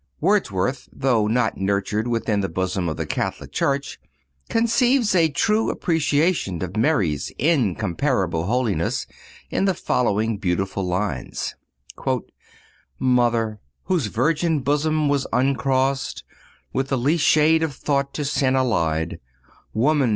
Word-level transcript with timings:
Wordsworth, 0.19 0.89
though 0.91 1.27
not 1.27 1.57
nurtured 1.57 2.07
within 2.07 2.39
the 2.39 2.49
bosom 2.49 2.89
of 2.89 2.97
the 2.97 3.05
Catholic 3.05 3.51
Church, 3.51 3.99
conceives 4.49 5.13
a 5.13 5.29
true 5.29 5.69
appreciation 5.69 6.63
of 6.63 6.75
Mary's 6.75 7.31
incomparable 7.37 8.45
holiness 8.47 9.05
in 9.51 9.65
the 9.65 9.75
following 9.75 10.39
beautiful 10.39 10.83
lines: 10.83 11.53
"Mother! 12.97 13.59
whose 13.83 14.07
virgin 14.07 14.61
bosom 14.61 15.07
was 15.07 15.27
uncrossed 15.31 16.23
With 16.73 16.87
the 16.87 16.97
least 16.97 17.23
shade 17.23 17.61
of 17.61 17.75
thought 17.75 18.11
to 18.15 18.25
sin 18.25 18.55
allied; 18.55 19.19
Woman! 19.71 20.09